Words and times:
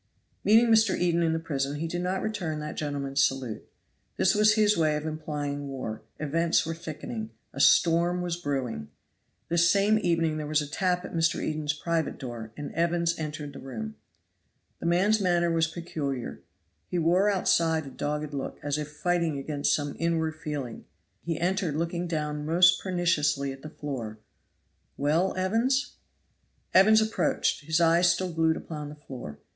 Meeting 0.43 0.65
Mr. 0.69 0.97
Eden 0.99 1.21
in 1.21 1.31
the 1.31 1.37
prison, 1.37 1.75
he 1.75 1.87
did 1.87 2.01
not 2.01 2.23
return 2.23 2.59
that 2.59 2.73
gentleman's 2.75 3.23
salute. 3.23 3.69
This 4.17 4.33
was 4.33 4.55
his 4.55 4.75
way 4.75 4.95
of 4.95 5.05
implying 5.05 5.67
war; 5.67 6.01
events 6.17 6.65
were 6.65 6.73
thickening, 6.73 7.29
a 7.53 7.59
storm 7.59 8.23
was 8.23 8.35
brewing. 8.35 8.89
This 9.47 9.69
same 9.69 9.99
evening 9.99 10.37
there 10.37 10.47
was 10.47 10.59
a 10.59 10.65
tap 10.65 11.05
at 11.05 11.13
Mr. 11.13 11.39
Eden's 11.39 11.73
private 11.73 12.17
door 12.17 12.51
and 12.57 12.73
Evans 12.73 13.19
entered 13.19 13.53
the 13.53 13.59
room. 13.59 13.93
The 14.79 14.87
man's 14.87 15.21
manner 15.21 15.51
was 15.51 15.67
peculiar. 15.67 16.41
He 16.87 16.97
wore 16.97 17.29
outside 17.29 17.85
a 17.85 17.91
dogged 17.91 18.33
look, 18.33 18.57
as 18.63 18.79
if 18.79 18.87
fighting 18.89 19.37
against 19.37 19.75
some 19.75 19.95
inward 19.99 20.33
feeling; 20.33 20.85
he 21.21 21.39
entered 21.39 21.75
looking 21.75 22.07
down 22.07 22.43
most 22.43 22.81
perniciously 22.81 23.51
at 23.51 23.61
the 23.61 23.69
floor. 23.69 24.17
"Well, 24.97 25.35
Evans?" 25.37 25.91
Evans 26.73 27.01
approached, 27.03 27.65
his 27.65 27.79
eyes 27.79 28.11
still 28.11 28.33
glued 28.33 28.57
upon 28.57 28.89
the 28.89 28.95
floor. 28.95 29.37